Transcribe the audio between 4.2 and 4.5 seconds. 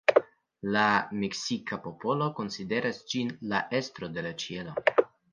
la